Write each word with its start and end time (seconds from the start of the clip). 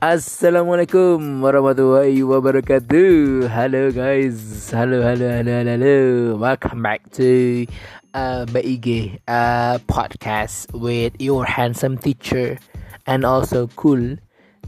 Assalamualaikum 0.00 1.44
warahmatullahi 1.44 2.24
wabarakatuh. 2.24 3.44
Hello 3.52 3.92
guys, 3.92 4.72
Hello, 4.72 5.04
hello, 5.04 5.28
hello, 5.28 5.60
hello. 5.60 5.96
Welcome 6.40 6.80
back 6.80 7.04
to 7.20 7.68
uh, 8.16 8.48
BIG 8.48 9.20
uh, 9.28 9.76
podcast 9.84 10.72
with 10.72 11.12
your 11.20 11.44
handsome 11.44 12.00
teacher 12.00 12.56
and 13.04 13.28
also 13.28 13.68
cool 13.76 14.16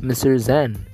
Mr. 0.05 0.37
Zan. 0.37 0.92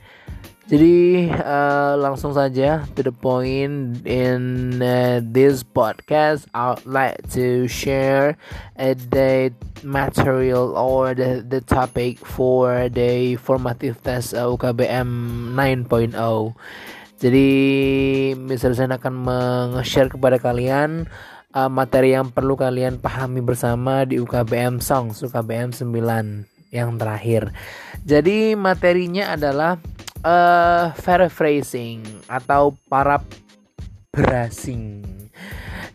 Jadi 0.69 1.32
uh, 1.32 1.96
langsung 1.96 2.37
saja 2.37 2.84
to 2.93 3.01
the 3.01 3.09
point 3.09 4.05
in 4.05 4.77
uh, 4.84 5.16
this 5.25 5.64
podcast 5.64 6.45
I'd 6.52 6.84
like 6.84 7.25
to 7.33 7.64
share 7.64 8.37
uh, 8.77 8.92
the 9.09 9.48
material 9.80 10.77
or 10.77 11.16
the, 11.16 11.41
the 11.41 11.65
topic 11.65 12.20
for 12.20 12.92
the 12.92 13.41
formative 13.41 13.97
test 14.05 14.37
uh, 14.37 14.45
UKBM 14.45 15.09
9.0 15.56 16.12
Jadi 17.16 17.48
Mr. 18.37 18.77
Akan 18.92 19.25
meng-share 19.25 20.12
kepada 20.12 20.37
kalian 20.37 21.09
uh, 21.56 21.73
materi 21.73 22.12
yang 22.12 22.28
perlu 22.28 22.61
kalian 22.61 23.00
pahami 23.00 23.41
bersama 23.41 24.05
di 24.05 24.20
UKBM 24.20 24.84
Songs 24.84 25.25
UKBM 25.25 25.73
9 25.73 25.89
yang 26.69 27.00
terakhir. 27.00 27.48
Jadi 28.05 28.53
materinya 28.53 29.33
adalah 29.33 29.80
uh, 30.22 30.95
paraphrasing 31.02 32.02
atau 32.27 32.74
para 32.90 33.22
brasing. 34.14 35.04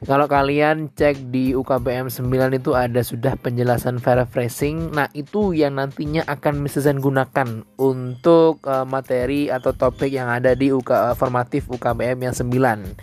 Kalau 0.04 0.28
kalian 0.28 0.92
cek 0.92 1.32
di 1.32 1.56
UKBM 1.56 2.12
9 2.12 2.28
itu 2.60 2.76
ada 2.76 3.00
sudah 3.00 3.40
penjelasan 3.40 4.04
paraphrasing. 4.04 4.92
Nah, 4.92 5.08
itu 5.16 5.56
yang 5.56 5.80
nantinya 5.80 6.28
akan 6.28 6.60
misalnya 6.60 7.00
gunakan 7.00 7.64
untuk 7.80 8.60
uh, 8.68 8.84
materi 8.84 9.48
atau 9.48 9.72
topik 9.72 10.12
yang 10.12 10.28
ada 10.28 10.60
di 10.60 10.76
UK, 10.76 10.92
uh, 10.92 11.16
formatif 11.16 11.72
UKBM 11.72 12.20
yang 12.20 12.36
9. 12.36 13.00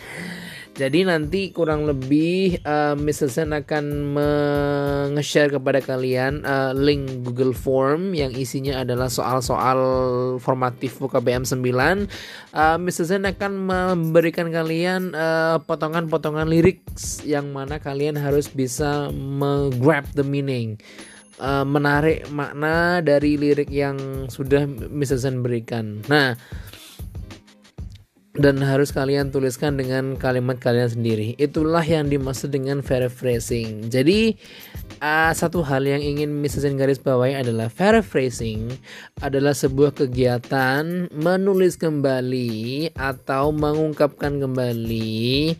Jadi 0.80 1.04
nanti 1.04 1.52
kurang 1.52 1.84
lebih 1.84 2.56
uh, 2.64 2.96
Mr. 2.96 3.28
Sen 3.28 3.52
akan 3.52 4.16
meng-share 4.16 5.52
kepada 5.52 5.84
kalian 5.84 6.40
uh, 6.40 6.72
link 6.72 7.20
Google 7.20 7.52
Form 7.52 8.16
yang 8.16 8.32
isinya 8.32 8.80
adalah 8.80 9.12
soal-soal 9.12 9.76
formatif 10.40 10.96
UKBM 10.96 11.44
9. 11.44 11.60
Uh, 12.56 12.80
Mr. 12.80 13.04
Sen 13.04 13.28
akan 13.28 13.52
memberikan 13.60 14.48
kalian 14.48 15.12
uh, 15.12 15.60
potongan-potongan 15.68 16.48
lirik 16.48 16.80
yang 17.28 17.52
mana 17.52 17.76
kalian 17.76 18.16
harus 18.16 18.48
bisa 18.48 19.12
menggrab 19.12 20.08
the 20.16 20.24
meaning. 20.24 20.80
Uh, 21.36 21.60
menarik 21.68 22.24
makna 22.32 23.04
dari 23.04 23.36
lirik 23.36 23.68
yang 23.68 24.00
sudah 24.32 24.64
Mr. 24.64 25.20
Sen 25.20 25.44
berikan. 25.44 26.00
Nah, 26.08 26.40
dan 28.40 28.56
harus 28.64 28.88
kalian 28.88 29.28
tuliskan 29.28 29.76
dengan 29.76 30.16
kalimat 30.16 30.56
kalian 30.56 30.88
sendiri. 30.88 31.36
Itulah 31.36 31.84
yang 31.84 32.08
dimaksud 32.08 32.48
dengan 32.48 32.80
paraphrasing. 32.80 33.92
Jadi 33.92 34.40
uh, 35.04 35.32
satu 35.36 35.60
hal 35.60 35.84
yang 35.84 36.00
ingin 36.00 36.32
Mrs. 36.40 36.64
garis 36.80 36.96
bawahi 36.96 37.36
adalah 37.36 37.68
paraphrasing 37.68 38.72
adalah 39.20 39.52
sebuah 39.52 39.92
kegiatan 39.92 41.12
menulis 41.12 41.76
kembali 41.76 42.96
atau 42.96 43.52
mengungkapkan 43.52 44.40
kembali 44.40 45.54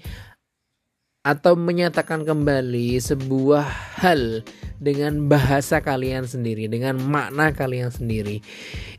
atau 1.21 1.53
menyatakan 1.53 2.25
kembali 2.25 2.97
sebuah 2.97 4.01
hal 4.01 4.41
dengan 4.81 5.29
bahasa 5.29 5.85
kalian 5.85 6.25
sendiri, 6.25 6.67
dengan 6.67 6.97
makna 6.97 7.53
kalian 7.53 7.93
sendiri. 7.93 8.41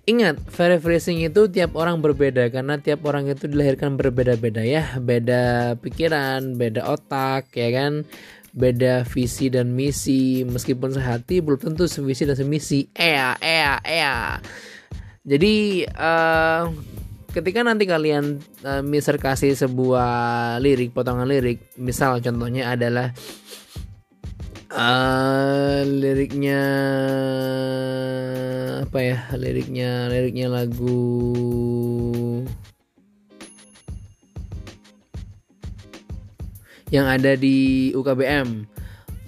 Ingat, 0.05 0.37
paraphrasing 0.53 1.25
itu 1.25 1.49
tiap 1.49 1.73
orang 1.73 1.99
berbeda 1.99 2.53
karena 2.53 2.77
tiap 2.77 3.01
orang 3.09 3.27
itu 3.27 3.49
dilahirkan 3.49 3.97
berbeda-beda 3.97 4.61
ya, 4.61 5.01
beda 5.01 5.75
pikiran, 5.81 6.53
beda 6.55 6.85
otak, 6.85 7.49
ya 7.57 7.73
kan? 7.73 8.05
Beda 8.53 9.01
visi 9.09 9.49
dan 9.49 9.73
misi, 9.73 10.45
meskipun 10.45 10.93
sehati 10.93 11.41
belum 11.41 11.57
tentu 11.57 11.89
sevisi 11.89 12.29
dan 12.29 12.37
semisi. 12.37 12.85
Ea, 12.93 13.33
ea, 13.41 13.81
ea. 13.81 14.37
Jadi 15.25 15.85
uh, 15.85 16.69
ketika 17.31 17.63
nanti 17.63 17.87
kalian 17.87 18.43
uh, 18.67 18.83
misal 18.83 19.15
kasih 19.15 19.55
sebuah 19.55 20.59
lirik 20.59 20.91
potongan 20.91 21.25
lirik 21.25 21.63
misal 21.79 22.19
contohnya 22.19 22.75
adalah 22.75 23.15
uh, 24.71 25.83
liriknya 25.83 26.63
apa 28.87 28.99
ya? 28.99 29.17
Liriknya 29.35 30.07
liriknya 30.11 30.47
lagu 30.51 30.99
yang 36.91 37.07
ada 37.07 37.39
di 37.39 37.91
UKBM 37.95 38.67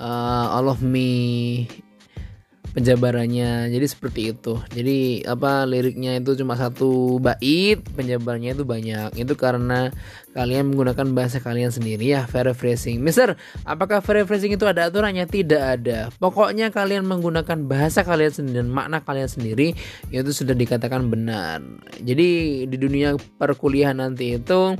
uh, 0.04 0.48
All 0.52 0.68
of 0.68 0.84
Me 0.84 1.64
penjabarannya. 2.74 3.70
Jadi 3.70 3.86
seperti 3.86 4.22
itu. 4.34 4.60
Jadi 4.74 5.24
apa 5.24 5.64
liriknya 5.64 6.18
itu 6.18 6.34
cuma 6.38 6.58
satu 6.58 7.22
bait 7.22 7.80
penjabarannya 7.94 8.58
itu 8.58 8.66
banyak. 8.66 9.10
Itu 9.18 9.38
karena 9.38 9.94
kalian 10.34 10.74
menggunakan 10.74 11.14
bahasa 11.14 11.38
kalian 11.38 11.70
sendiri 11.70 12.10
ya 12.10 12.26
paraphrasing 12.26 12.98
Mister 12.98 13.38
apakah 13.70 14.02
paraphrasing 14.02 14.58
itu 14.58 14.66
ada 14.66 14.90
aturannya? 14.90 15.30
Tidak 15.30 15.62
ada. 15.62 16.10
Pokoknya 16.18 16.74
kalian 16.74 17.06
menggunakan 17.06 17.70
bahasa 17.70 18.02
kalian 18.02 18.34
sendiri 18.34 18.66
dan 18.66 18.70
makna 18.74 19.06
kalian 19.06 19.30
sendiri 19.30 19.78
itu 20.10 20.30
sudah 20.34 20.58
dikatakan 20.58 21.06
benar. 21.08 21.62
Jadi 22.02 22.66
di 22.66 22.78
dunia 22.82 23.14
perkuliahan 23.38 24.02
nanti 24.02 24.42
itu 24.42 24.74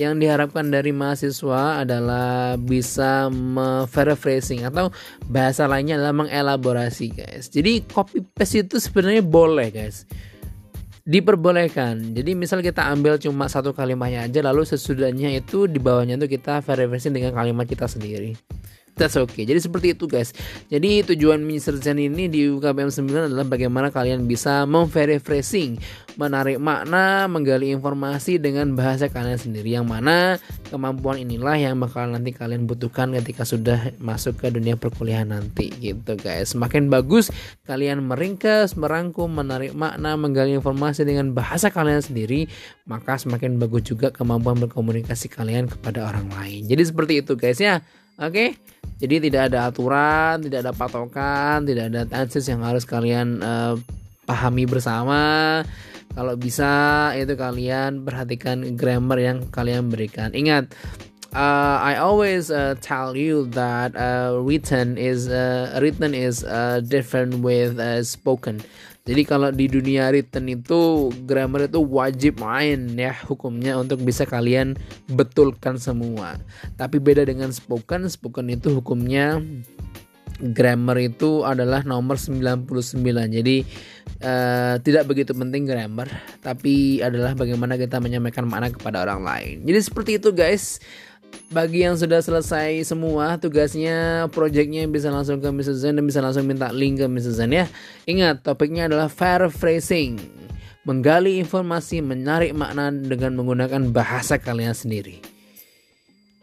yang 0.00 0.16
diharapkan 0.16 0.72
dari 0.72 0.90
mahasiswa 0.90 1.84
adalah 1.84 2.56
bisa 2.56 3.28
paraphrasing 3.92 4.64
atau 4.64 4.88
bahasa 5.28 5.68
lainnya 5.68 6.00
adalah 6.00 6.24
mengelaborasi 6.24 7.12
guys. 7.12 7.52
Jadi 7.52 7.84
copy 7.86 8.24
paste 8.32 8.64
itu 8.64 8.80
sebenarnya 8.80 9.20
boleh 9.20 9.68
guys. 9.68 10.08
Diperbolehkan. 11.02 12.14
Jadi 12.14 12.38
misal 12.38 12.62
kita 12.62 12.86
ambil 12.86 13.18
cuma 13.18 13.50
satu 13.50 13.74
kalimatnya 13.74 14.30
aja 14.30 14.38
lalu 14.38 14.62
sesudahnya 14.62 15.34
itu 15.34 15.66
di 15.66 15.82
bawahnya 15.82 16.14
itu 16.14 16.38
kita 16.38 16.62
paraphrasing 16.62 17.12
dengan 17.12 17.34
kalimat 17.34 17.66
kita 17.66 17.90
sendiri. 17.90 18.38
That's 18.92 19.16
okay. 19.16 19.48
Jadi 19.48 19.56
seperti 19.56 19.96
itu 19.96 20.04
guys. 20.04 20.36
Jadi 20.68 21.00
tujuan 21.12 21.40
Mr. 21.40 21.80
Zen 21.80 21.96
ini 21.96 22.28
di 22.28 22.44
UKBM 22.44 22.92
9 22.92 23.32
adalah 23.32 23.46
bagaimana 23.48 23.88
kalian 23.88 24.28
bisa 24.28 24.68
memverifying, 24.68 25.80
menarik 26.20 26.60
makna, 26.60 27.24
menggali 27.24 27.72
informasi 27.72 28.36
dengan 28.36 28.76
bahasa 28.76 29.08
kalian 29.08 29.40
sendiri 29.40 29.80
yang 29.80 29.88
mana 29.88 30.36
kemampuan 30.68 31.24
inilah 31.24 31.56
yang 31.56 31.80
bakal 31.80 32.04
nanti 32.04 32.36
kalian 32.36 32.68
butuhkan 32.68 33.16
ketika 33.16 33.48
sudah 33.48 33.96
masuk 33.96 34.36
ke 34.36 34.52
dunia 34.52 34.76
perkuliahan 34.76 35.32
nanti 35.32 35.72
gitu 35.80 36.12
guys. 36.20 36.52
Semakin 36.52 36.92
bagus 36.92 37.32
kalian 37.64 38.04
meringkas, 38.04 38.76
merangkum, 38.76 39.32
menarik 39.32 39.72
makna, 39.72 40.20
menggali 40.20 40.52
informasi 40.52 41.08
dengan 41.08 41.32
bahasa 41.32 41.72
kalian 41.72 42.04
sendiri, 42.04 42.44
maka 42.84 43.16
semakin 43.16 43.56
bagus 43.56 43.88
juga 43.88 44.12
kemampuan 44.12 44.60
berkomunikasi 44.60 45.32
kalian 45.32 45.64
kepada 45.72 46.12
orang 46.12 46.28
lain. 46.36 46.68
Jadi 46.68 46.82
seperti 46.84 47.24
itu 47.24 47.40
guys 47.40 47.56
ya. 47.56 47.80
Oke. 48.22 48.54
Jadi 49.02 49.18
tidak 49.18 49.50
ada 49.50 49.66
aturan, 49.66 50.38
tidak 50.46 50.62
ada 50.62 50.70
patokan, 50.70 51.66
tidak 51.66 51.90
ada 51.90 52.06
tenses 52.06 52.46
yang 52.46 52.62
harus 52.62 52.86
kalian 52.86 53.42
uh, 53.42 53.74
pahami 54.30 54.62
bersama. 54.62 55.60
Kalau 56.14 56.38
bisa 56.38 57.10
itu 57.18 57.34
kalian 57.34 58.06
perhatikan 58.06 58.78
grammar 58.78 59.18
yang 59.18 59.38
kalian 59.50 59.90
berikan. 59.90 60.30
Ingat, 60.30 60.70
uh, 61.34 61.82
I 61.82 61.98
always 61.98 62.54
uh, 62.54 62.78
tell 62.78 63.18
you 63.18 63.50
that 63.58 63.98
uh, 63.98 64.38
written 64.38 64.94
is 64.94 65.26
uh, 65.26 65.82
written 65.82 66.14
is 66.14 66.46
uh, 66.46 66.78
different 66.86 67.42
with 67.42 67.82
uh, 67.82 68.06
spoken. 68.06 68.62
Jadi 69.02 69.22
kalau 69.26 69.50
di 69.50 69.66
dunia 69.66 70.14
written 70.14 70.46
itu 70.46 71.10
grammar 71.26 71.66
itu 71.66 71.82
wajib 71.82 72.38
main 72.38 72.86
ya 72.94 73.10
hukumnya 73.26 73.74
untuk 73.74 73.98
bisa 74.06 74.22
kalian 74.22 74.78
betulkan 75.10 75.74
semua. 75.74 76.38
Tapi 76.78 77.02
beda 77.02 77.26
dengan 77.26 77.50
spoken, 77.50 78.06
spoken 78.06 78.54
itu 78.54 78.78
hukumnya 78.78 79.42
grammar 80.38 80.98
itu 81.02 81.42
adalah 81.42 81.82
nomor 81.82 82.14
99. 82.14 82.66
Jadi 83.30 83.56
uh, 84.22 84.78
tidak 84.82 85.10
begitu 85.10 85.34
penting 85.34 85.66
grammar, 85.66 86.06
tapi 86.42 86.98
adalah 87.02 87.34
bagaimana 87.34 87.74
kita 87.74 88.02
menyampaikan 88.02 88.46
makna 88.46 88.70
kepada 88.70 89.06
orang 89.06 89.22
lain. 89.22 89.56
Jadi 89.62 89.78
seperti 89.82 90.10
itu 90.18 90.30
guys 90.30 90.82
bagi 91.52 91.84
yang 91.84 91.94
sudah 92.00 92.24
selesai 92.24 92.88
semua 92.88 93.36
tugasnya, 93.36 94.26
projectnya 94.32 94.88
bisa 94.88 95.12
langsung 95.12 95.38
ke 95.38 95.48
Mr. 95.52 95.76
Zen 95.76 96.00
dan 96.00 96.04
bisa 96.08 96.24
langsung 96.24 96.48
minta 96.48 96.72
link 96.72 96.98
ke 96.98 97.06
Mr. 97.06 97.32
Zen 97.36 97.52
ya. 97.52 97.66
Ingat, 98.08 98.40
topiknya 98.40 98.88
adalah 98.88 99.12
paraphrasing. 99.12 100.16
Menggali 100.82 101.38
informasi, 101.38 102.02
menarik 102.02 102.56
makna 102.56 102.90
dengan 102.90 103.38
menggunakan 103.38 103.94
bahasa 103.94 104.40
kalian 104.40 104.74
sendiri. 104.74 105.22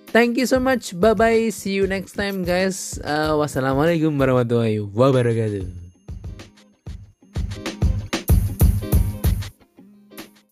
Thank 0.09 0.41
you 0.41 0.49
so 0.49 0.57
much. 0.57 0.97
Bye 0.97 1.13
bye. 1.13 1.53
See 1.53 1.77
you 1.77 1.85
next 1.85 2.17
time 2.17 2.41
guys. 2.41 2.97
Uh, 3.05 3.37
wassalamualaikum 3.37 4.09
warahmatullahi 4.17 4.81
wabarakatuh. 4.81 5.78